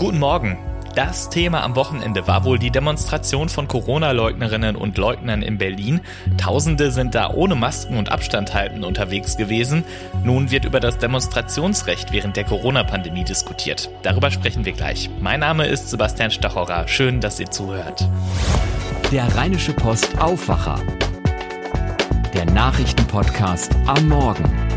[0.00, 0.56] Guten Morgen.
[0.94, 6.00] Das Thema am Wochenende war wohl die Demonstration von Corona-Leugnerinnen und Leugnern in Berlin.
[6.38, 9.84] Tausende sind da ohne Masken und Abstand halten unterwegs gewesen.
[10.24, 13.90] Nun wird über das Demonstrationsrecht während der Corona-Pandemie diskutiert.
[14.00, 15.10] Darüber sprechen wir gleich.
[15.20, 16.88] Mein Name ist Sebastian Stachorer.
[16.88, 18.08] Schön, dass ihr zuhört.
[19.12, 20.80] Der Rheinische Post Aufwacher.
[22.32, 24.69] Der Nachrichtenpodcast am Morgen.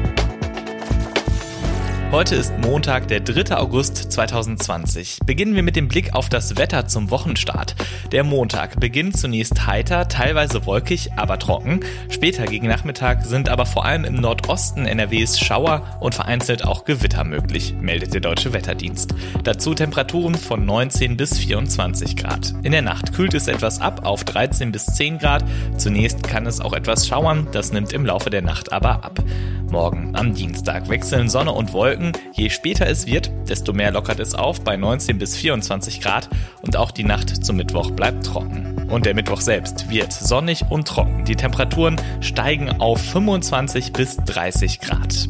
[2.13, 3.57] Heute ist Montag, der 3.
[3.57, 5.17] August 2020.
[5.25, 7.73] Beginnen wir mit dem Blick auf das Wetter zum Wochenstart.
[8.11, 11.79] Der Montag beginnt zunächst heiter, teilweise wolkig, aber trocken.
[12.09, 17.23] Später gegen Nachmittag sind aber vor allem im Nordosten NRWs Schauer und vereinzelt auch Gewitter
[17.23, 19.15] möglich, meldet der Deutsche Wetterdienst.
[19.43, 22.53] Dazu Temperaturen von 19 bis 24 Grad.
[22.61, 25.43] In der Nacht kühlt es etwas ab auf 13 bis 10 Grad.
[25.77, 29.19] Zunächst kann es auch etwas schauern, das nimmt im Laufe der Nacht aber ab.
[29.73, 32.02] Morgen am Dienstag wechseln Sonne und Wolken.
[32.33, 36.29] Je später es wird, desto mehr lockert es auf bei 19 bis 24 Grad
[36.61, 38.89] und auch die Nacht zum Mittwoch bleibt trocken.
[38.89, 41.25] Und der Mittwoch selbst wird sonnig und trocken.
[41.25, 45.27] Die Temperaturen steigen auf 25 bis 30 Grad.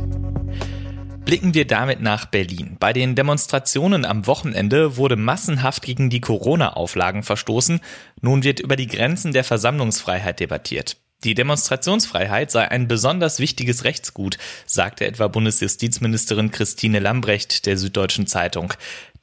[1.26, 2.76] Blicken wir damit nach Berlin.
[2.80, 7.80] Bei den Demonstrationen am Wochenende wurde massenhaft gegen die Corona-Auflagen verstoßen.
[8.22, 10.98] Nun wird über die Grenzen der Versammlungsfreiheit debattiert.
[11.24, 18.74] Die Demonstrationsfreiheit sei ein besonders wichtiges Rechtsgut, sagte etwa Bundesjustizministerin Christine Lambrecht der Süddeutschen Zeitung.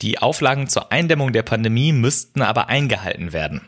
[0.01, 3.61] Die Auflagen zur Eindämmung der Pandemie müssten aber eingehalten werden.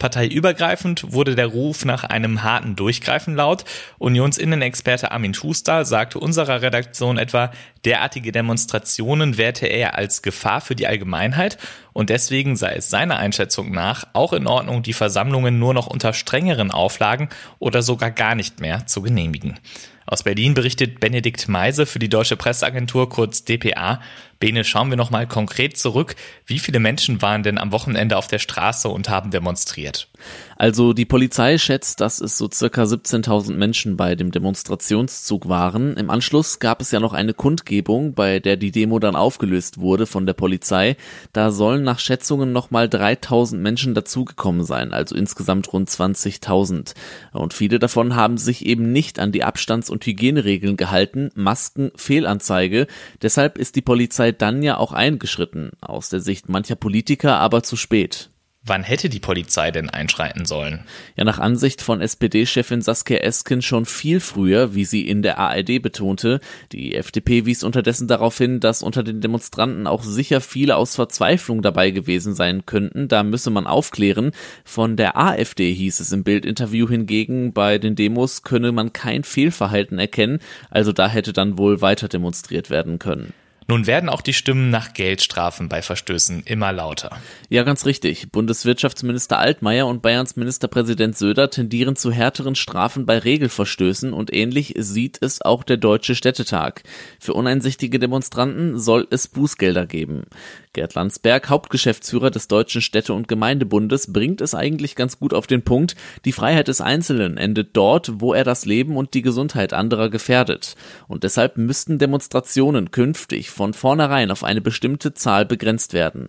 [0.00, 3.64] Parteiübergreifend wurde der Ruf nach einem harten Durchgreifen laut.
[3.98, 7.52] Unionsinnenexperte Armin Schuster sagte unserer Redaktion etwa,
[7.84, 11.58] derartige Demonstrationen werte er als Gefahr für die Allgemeinheit
[11.92, 16.12] und deswegen sei es seiner Einschätzung nach auch in Ordnung, die Versammlungen nur noch unter
[16.12, 17.28] strengeren Auflagen
[17.58, 19.60] oder sogar gar nicht mehr zu genehmigen.
[20.06, 24.00] Aus Berlin berichtet Benedikt Meise für die Deutsche Presseagentur kurz dpa.
[24.40, 26.16] Bene, schauen wir nochmal konkret zurück.
[26.46, 30.08] Wie viele Menschen waren denn am Wochenende auf der Straße und haben demonstriert?
[30.56, 35.96] Also die Polizei schätzt, dass es so circa 17.000 Menschen bei dem Demonstrationszug waren.
[35.96, 40.06] Im Anschluss gab es ja noch eine Kundgebung, bei der die Demo dann aufgelöst wurde
[40.06, 40.96] von der Polizei.
[41.32, 46.94] Da sollen nach Schätzungen nochmal 3.000 Menschen dazugekommen sein, also insgesamt rund 20.000.
[47.32, 51.30] Und viele davon haben sich eben nicht an die Abstands- und Hygieneregeln gehalten.
[51.34, 52.86] Masken, Fehlanzeige.
[53.22, 57.76] Deshalb ist die Polizei dann ja auch eingeschritten, aus der Sicht mancher Politiker aber zu
[57.76, 58.30] spät.
[58.62, 60.84] Wann hätte die Polizei denn einschreiten sollen?
[61.16, 65.80] Ja, nach Ansicht von SPD-Chefin Saskia Esken schon viel früher, wie sie in der ARD
[65.80, 66.40] betonte.
[66.70, 71.62] Die FDP wies unterdessen darauf hin, dass unter den Demonstranten auch sicher viele aus Verzweiflung
[71.62, 73.08] dabei gewesen sein könnten.
[73.08, 74.32] Da müsse man aufklären.
[74.62, 79.98] Von der AfD hieß es im Bildinterview hingegen, bei den Demos könne man kein Fehlverhalten
[79.98, 80.38] erkennen.
[80.68, 83.32] Also da hätte dann wohl weiter demonstriert werden können.
[83.70, 87.16] Nun werden auch die Stimmen nach Geldstrafen bei Verstößen immer lauter.
[87.48, 88.32] Ja, ganz richtig.
[88.32, 95.18] Bundeswirtschaftsminister Altmaier und Bayerns Ministerpräsident Söder tendieren zu härteren Strafen bei Regelverstößen und ähnlich sieht
[95.20, 96.82] es auch der Deutsche Städtetag.
[97.20, 100.24] Für uneinsichtige Demonstranten soll es Bußgelder geben.
[100.72, 105.62] Gerd Landsberg, Hauptgeschäftsführer des Deutschen Städte- und Gemeindebundes, bringt es eigentlich ganz gut auf den
[105.62, 105.96] Punkt.
[106.24, 110.76] Die Freiheit des Einzelnen endet dort, wo er das Leben und die Gesundheit anderer gefährdet.
[111.08, 116.28] Und deshalb müssten Demonstrationen künftig von vornherein auf eine bestimmte Zahl begrenzt werden.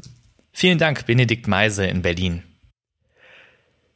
[0.52, 2.42] Vielen Dank, Benedikt Meise in Berlin.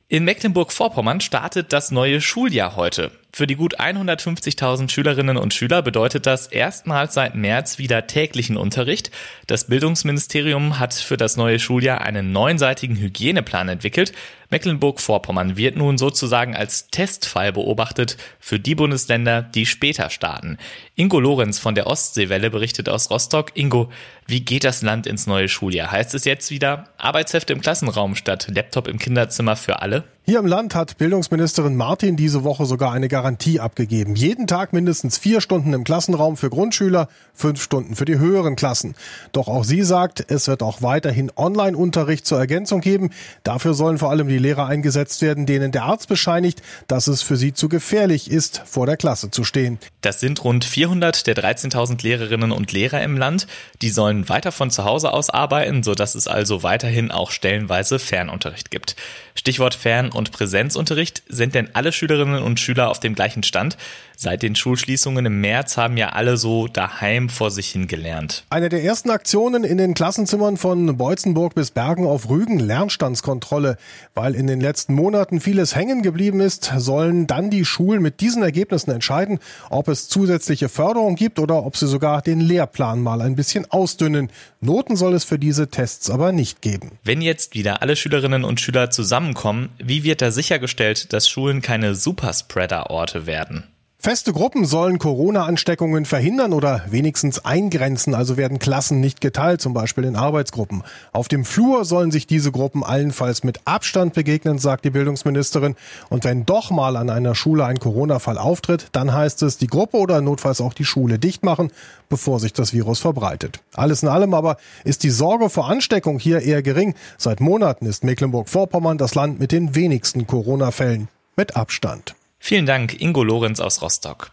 [0.07, 3.09] In Mecklenburg-Vorpommern startet das neue Schuljahr heute.
[3.37, 9.11] Für die gut 150.000 Schülerinnen und Schüler bedeutet das erstmals seit März wieder täglichen Unterricht.
[9.45, 14.13] Das Bildungsministerium hat für das neue Schuljahr einen neunseitigen Hygieneplan entwickelt.
[14.51, 20.57] Mecklenburg-Vorpommern wird nun sozusagen als Testfall beobachtet für die Bundesländer, die später starten.
[20.95, 23.51] Ingo Lorenz von der Ostseewelle berichtet aus Rostock.
[23.55, 23.91] Ingo,
[24.27, 25.91] wie geht das Land ins neue Schuljahr?
[25.91, 30.05] Heißt es jetzt wieder Arbeitshefte im Klassenraum statt Laptop im Kinderzimmer für alle?
[30.27, 34.15] Hier im Land hat Bildungsministerin Martin diese Woche sogar eine Garantie abgegeben.
[34.15, 38.95] Jeden Tag mindestens vier Stunden im Klassenraum für Grundschüler, fünf Stunden für die höheren Klassen.
[39.31, 43.09] Doch auch sie sagt, es wird auch weiterhin Online-Unterricht zur Ergänzung geben.
[43.43, 47.35] Dafür sollen vor allem die Lehrer eingesetzt werden, denen der Arzt bescheinigt, dass es für
[47.35, 49.79] sie zu gefährlich ist, vor der Klasse zu stehen.
[50.01, 53.47] Das sind rund 400 der 13.000 Lehrerinnen und Lehrer im Land.
[53.81, 58.69] Die sollen weiter von zu Hause aus arbeiten, sodass es also weiterhin auch stellenweise Fernunterricht
[58.69, 58.95] gibt.
[59.33, 61.23] Stichwort Fern- und Präsenzunterricht.
[61.27, 63.77] Sind denn alle Schülerinnen und Schüler auf dem gleichen Stand?
[64.17, 68.43] Seit den Schulschließungen im März haben ja alle so daheim vor sich hin gelernt.
[68.49, 73.77] Eine der ersten Aktionen in den Klassenzimmern von Beutzenburg bis Bergen auf Rügen Lernstandskontrolle.
[74.13, 78.43] Weil in den letzten Monaten vieles hängen geblieben ist, sollen dann die Schulen mit diesen
[78.43, 79.39] Ergebnissen entscheiden,
[79.69, 84.29] ob es zusätzliche Förderung gibt oder ob sie sogar den Lehrplan mal ein bisschen ausdünnen.
[84.61, 86.91] Noten soll es für diese Tests aber nicht geben.
[87.03, 91.95] Wenn jetzt wieder alle Schülerinnen und Schüler zusammenkommen, wie wird da sichergestellt, dass Schulen keine
[91.95, 93.63] Superspreader-Orte werden?
[94.05, 100.03] Feste Gruppen sollen Corona-Ansteckungen verhindern oder wenigstens eingrenzen, also werden Klassen nicht geteilt, zum Beispiel
[100.03, 100.83] in Arbeitsgruppen.
[101.11, 105.75] Auf dem Flur sollen sich diese Gruppen allenfalls mit Abstand begegnen, sagt die Bildungsministerin.
[106.07, 109.97] Und wenn doch mal an einer Schule ein Corona-Fall auftritt, dann heißt es, die Gruppe
[109.97, 111.71] oder notfalls auch die Schule dicht machen,
[112.07, 113.61] bevor sich das Virus verbreitet.
[113.73, 116.93] Alles in allem aber ist die Sorge vor Ansteckung hier eher gering.
[117.17, 121.07] Seit Monaten ist Mecklenburg-Vorpommern das Land mit den wenigsten Corona-Fällen.
[121.35, 122.13] Mit Abstand.
[122.47, 124.29] Vielen Dank, Ingo Lorenz aus Rostock.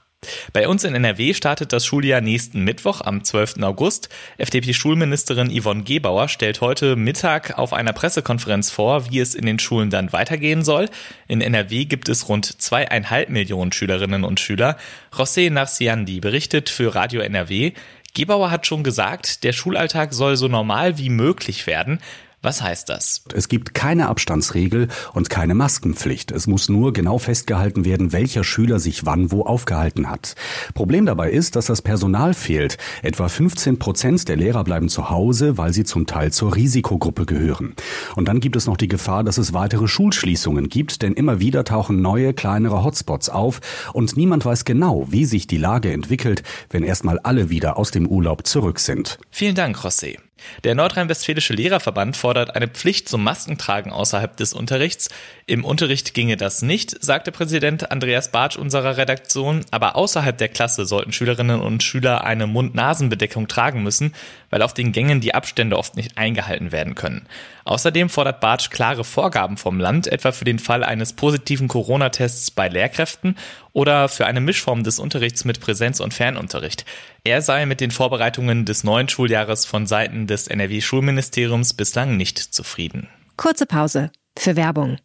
[0.53, 3.63] Bei uns in NRW startet das Schuljahr nächsten Mittwoch am 12.
[3.63, 4.11] August.
[4.37, 9.89] FDP-Schulministerin Yvonne Gebauer stellt heute Mittag auf einer Pressekonferenz vor, wie es in den Schulen
[9.89, 10.91] dann weitergehen soll.
[11.27, 14.77] In NRW gibt es rund zweieinhalb Millionen Schülerinnen und Schüler.
[15.11, 17.73] José Narciandi berichtet für Radio NRW.
[18.13, 21.99] Gebauer hat schon gesagt, der Schulalltag soll so normal wie möglich werden.
[22.45, 23.23] Was heißt das?
[23.33, 26.33] Es gibt keine Abstandsregel und keine Maskenpflicht.
[26.33, 30.35] Es muss nur genau festgehalten werden, welcher Schüler sich wann wo aufgehalten hat.
[30.75, 32.79] Problem dabei ist, dass das Personal fehlt.
[33.03, 37.77] Etwa 15 Prozent der Lehrer bleiben zu Hause, weil sie zum Teil zur Risikogruppe gehören.
[38.17, 41.63] Und dann gibt es noch die Gefahr, dass es weitere Schulschließungen gibt, denn immer wieder
[41.63, 43.61] tauchen neue, kleinere Hotspots auf
[43.93, 48.09] und niemand weiß genau, wie sich die Lage entwickelt, wenn erstmal alle wieder aus dem
[48.09, 49.19] Urlaub zurück sind.
[49.31, 50.19] Vielen Dank, José.
[50.65, 55.09] Der Nordrhein-Westfälische Lehrerverband fordert eine Pflicht zum Maskentragen außerhalb des Unterrichts.
[55.47, 60.87] Im Unterricht ginge das nicht, sagte Präsident Andreas Bartsch unserer Redaktion, aber außerhalb der Klasse
[60.87, 64.15] sollten Schülerinnen und Schüler eine Mund-Nasen-Bedeckung tragen müssen,
[64.51, 67.27] weil auf den Gängen die Abstände oft nicht eingehalten werden können.
[67.65, 72.69] Außerdem fordert Bartsch klare Vorgaben vom Land, etwa für den Fall eines positiven Corona-Tests bei
[72.69, 73.37] Lehrkräften
[73.73, 76.85] oder für eine Mischform des Unterrichts mit Präsenz- und Fernunterricht.
[77.25, 83.09] Er sei mit den Vorbereitungen des neuen Schuljahres von Seiten des NRW-Schulministeriums bislang nicht zufrieden.
[83.37, 84.99] Kurze Pause für Werbung.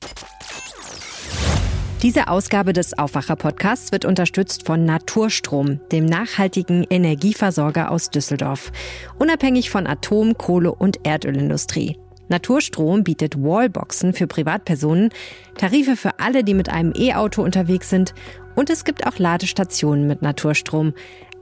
[2.03, 8.71] Diese Ausgabe des Aufwacher-Podcasts wird unterstützt von Naturstrom, dem nachhaltigen Energieversorger aus Düsseldorf.
[9.17, 11.97] Unabhängig von Atom-, Kohle- und Erdölindustrie.
[12.29, 15.09] Naturstrom bietet Wallboxen für Privatpersonen,
[15.57, 18.13] Tarife für alle, die mit einem E-Auto unterwegs sind
[18.57, 20.93] und es gibt auch Ladestationen mit Naturstrom.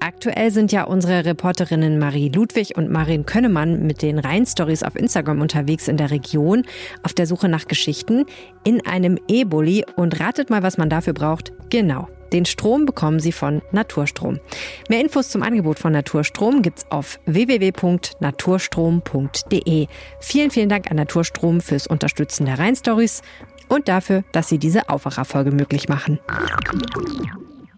[0.01, 5.39] Aktuell sind ja unsere Reporterinnen Marie Ludwig und Marin Könnemann mit den Rhein-Stories auf Instagram
[5.39, 6.65] unterwegs in der Region
[7.03, 8.25] auf der Suche nach Geschichten
[8.65, 11.53] in einem E-Bully und ratet mal, was man dafür braucht.
[11.69, 12.09] Genau.
[12.33, 14.41] Den Strom bekommen Sie von Naturstrom.
[14.89, 19.87] Mehr Infos zum Angebot von Naturstrom gibt's auf www.naturstrom.de.
[20.19, 23.21] Vielen, vielen Dank an Naturstrom fürs Unterstützen der Rhein-Stories
[23.69, 26.19] und dafür, dass Sie diese Aufwacherfolge möglich machen.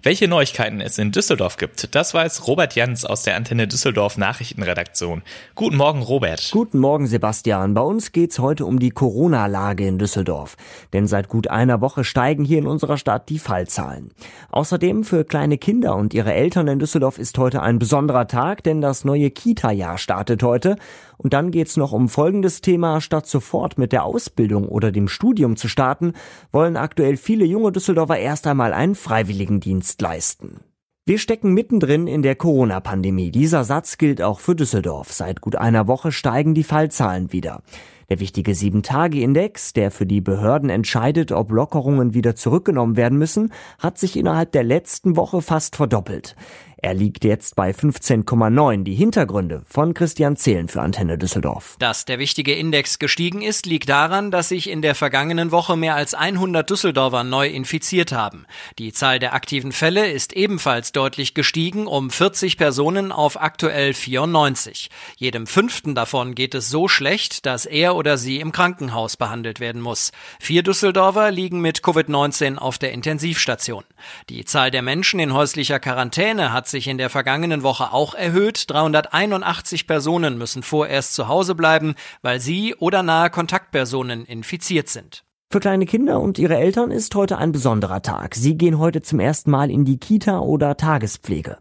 [0.08, 5.22] Welche Neuigkeiten es in Düsseldorf gibt, das weiß Robert Jans aus der Antenne Düsseldorf Nachrichtenredaktion.
[5.54, 6.50] Guten Morgen, Robert.
[6.52, 7.74] Guten Morgen, Sebastian.
[7.74, 10.56] Bei uns geht's heute um die Corona-Lage in Düsseldorf.
[10.94, 14.12] Denn seit gut einer Woche steigen hier in unserer Stadt die Fallzahlen.
[14.50, 18.80] Außerdem für kleine Kinder und ihre Eltern in Düsseldorf ist heute ein besonderer Tag, denn
[18.80, 20.78] das neue Kita-Jahr startet heute.
[21.18, 23.02] Und dann geht's noch um folgendes Thema.
[23.02, 26.14] Statt sofort mit der Ausbildung oder dem Studium zu starten,
[26.52, 30.60] wollen aktuell viele junge Düsseldorfer erst einmal einen Freiwilligendienst leisten.
[31.06, 33.32] Wir stecken mittendrin in der Corona-Pandemie.
[33.32, 35.14] Dieser Satz gilt auch für Düsseldorf.
[35.14, 37.62] Seit gut einer Woche steigen die Fallzahlen wieder.
[38.10, 43.98] Der wichtige 7-Tage-Index, der für die Behörden entscheidet, ob Lockerungen wieder zurückgenommen werden müssen, hat
[43.98, 46.36] sich innerhalb der letzten Woche fast verdoppelt.
[46.80, 48.84] Er liegt jetzt bei 15,9.
[48.84, 51.76] Die Hintergründe von Christian Zehlen für Antenne Düsseldorf.
[51.80, 55.96] Dass der wichtige Index gestiegen ist, liegt daran, dass sich in der vergangenen Woche mehr
[55.96, 58.46] als 100 Düsseldorfer neu infiziert haben.
[58.78, 64.92] Die Zahl der aktiven Fälle ist ebenfalls deutlich gestiegen, um 40 Personen auf aktuell 94.
[65.16, 69.82] Jedem fünften davon geht es so schlecht, dass er oder sie im Krankenhaus behandelt werden
[69.82, 70.12] muss.
[70.40, 73.84] Vier Düsseldorfer liegen mit Covid-19 auf der Intensivstation.
[74.30, 78.70] Die Zahl der Menschen in häuslicher Quarantäne hat sich in der vergangenen Woche auch erhöht.
[78.70, 85.24] 381 Personen müssen vorerst zu Hause bleiben, weil sie oder nahe Kontaktpersonen infiziert sind.
[85.50, 88.36] Für kleine Kinder und ihre Eltern ist heute ein besonderer Tag.
[88.36, 91.58] Sie gehen heute zum ersten Mal in die Kita oder Tagespflege.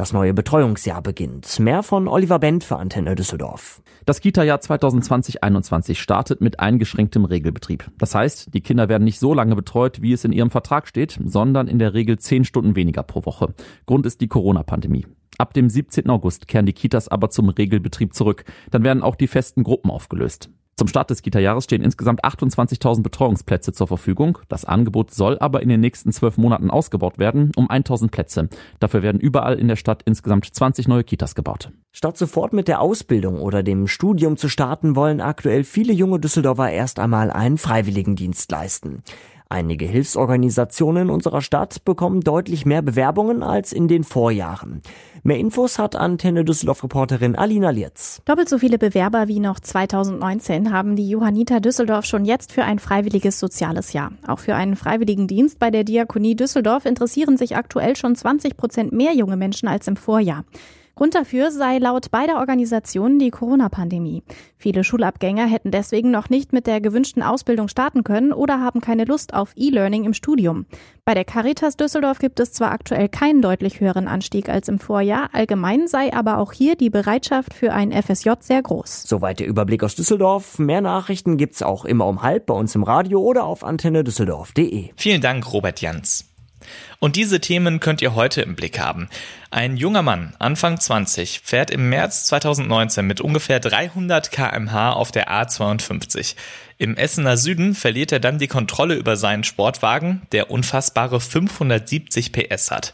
[0.00, 1.60] Das neue Betreuungsjahr beginnt.
[1.60, 3.82] Mehr von Oliver Bent für Antenne Düsseldorf.
[4.06, 7.90] Das Kita-Jahr 2020-21 startet mit eingeschränktem Regelbetrieb.
[7.98, 11.20] Das heißt, die Kinder werden nicht so lange betreut, wie es in ihrem Vertrag steht,
[11.22, 13.52] sondern in der Regel zehn Stunden weniger pro Woche.
[13.84, 15.06] Grund ist die Corona-Pandemie.
[15.36, 16.08] Ab dem 17.
[16.08, 18.44] August kehren die Kitas aber zum Regelbetrieb zurück.
[18.70, 20.48] Dann werden auch die festen Gruppen aufgelöst.
[20.80, 24.38] Zum Start des Kita-Jahres stehen insgesamt 28.000 Betreuungsplätze zur Verfügung.
[24.48, 28.48] Das Angebot soll aber in den nächsten zwölf Monaten ausgebaut werden, um 1.000 Plätze.
[28.78, 31.70] Dafür werden überall in der Stadt insgesamt 20 neue Kitas gebaut.
[31.92, 36.70] Statt sofort mit der Ausbildung oder dem Studium zu starten, wollen aktuell viele junge Düsseldorfer
[36.70, 39.02] erst einmal einen Freiwilligendienst leisten.
[39.52, 44.80] Einige Hilfsorganisationen unserer Stadt bekommen deutlich mehr Bewerbungen als in den Vorjahren.
[45.24, 48.22] Mehr Infos hat Antenne Düsseldorf-Reporterin Alina Lietz.
[48.26, 52.78] Doppelt so viele Bewerber wie noch 2019 haben die Johanniter Düsseldorf schon jetzt für ein
[52.78, 54.12] freiwilliges soziales Jahr.
[54.24, 58.92] Auch für einen freiwilligen Dienst bei der Diakonie Düsseldorf interessieren sich aktuell schon 20 Prozent
[58.92, 60.44] mehr junge Menschen als im Vorjahr.
[61.00, 64.22] Grund dafür sei laut beider Organisationen die Corona-Pandemie.
[64.58, 69.06] Viele Schulabgänger hätten deswegen noch nicht mit der gewünschten Ausbildung starten können oder haben keine
[69.06, 70.66] Lust auf E-Learning im Studium.
[71.06, 75.30] Bei der Caritas Düsseldorf gibt es zwar aktuell keinen deutlich höheren Anstieg als im Vorjahr,
[75.32, 79.04] allgemein sei aber auch hier die Bereitschaft für ein FSJ sehr groß.
[79.04, 80.58] Soweit der Überblick aus Düsseldorf.
[80.58, 84.90] Mehr Nachrichten gibt's auch immer um halb bei uns im Radio oder auf antenne düsseldorf.de.
[84.96, 86.29] Vielen Dank, Robert Jans.
[86.98, 89.08] Und diese Themen könnt ihr heute im Blick haben.
[89.50, 95.30] Ein junger Mann, Anfang 20, fährt im März 2019 mit ungefähr 300 kmh auf der
[95.30, 96.36] A52.
[96.78, 102.70] Im Essener Süden verliert er dann die Kontrolle über seinen Sportwagen, der unfassbare 570 PS
[102.70, 102.92] hat.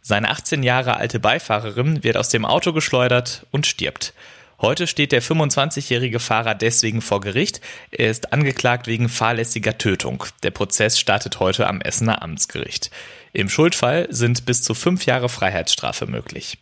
[0.00, 4.14] Seine 18 Jahre alte Beifahrerin wird aus dem Auto geschleudert und stirbt.
[4.62, 7.60] Heute steht der 25-jährige Fahrer deswegen vor Gericht.
[7.90, 10.24] Er ist angeklagt wegen fahrlässiger Tötung.
[10.44, 12.92] Der Prozess startet heute am Essener Amtsgericht.
[13.32, 16.58] Im Schuldfall sind bis zu fünf Jahre Freiheitsstrafe möglich.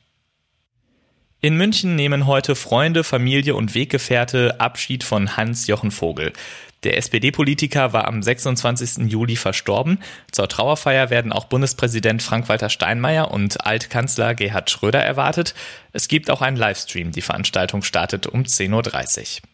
[1.43, 6.33] In München nehmen heute Freunde, Familie und Weggefährte Abschied von Hans-Jochen Vogel.
[6.83, 9.11] Der SPD-Politiker war am 26.
[9.11, 9.99] Juli verstorben.
[10.33, 15.55] Zur Trauerfeier werden auch Bundespräsident Frank-Walter Steinmeier und Altkanzler Gerhard Schröder erwartet.
[15.93, 17.13] Es gibt auch einen Livestream.
[17.13, 19.49] Die Veranstaltung startet um 10.30 Uhr.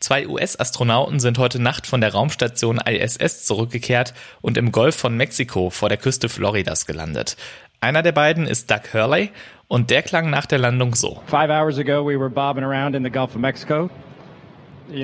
[0.00, 5.68] Zwei US-Astronauten sind heute Nacht von der Raumstation ISS zurückgekehrt und im Golf von Mexiko
[5.68, 7.36] vor der Küste Floridas gelandet.
[7.80, 9.30] Einer der beiden ist Doug Hurley
[9.68, 11.22] und der klang nach der Landung so.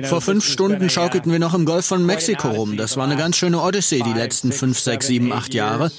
[0.03, 2.77] Vor fünf Stunden schaukelten wir noch im Golf von Mexiko rum.
[2.77, 5.91] Das war eine ganz schöne Odyssee die letzten fünf, sechs, sieben, acht Jahre.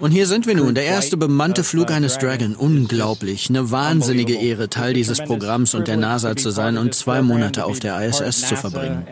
[0.00, 2.56] Und hier sind wir nun, der erste bemannte Flug eines Dragon.
[2.56, 3.48] Unglaublich.
[3.48, 7.78] Eine wahnsinnige Ehre, Teil dieses Programms und der NASA zu sein und zwei Monate auf
[7.78, 9.06] der ISS zu verbringen.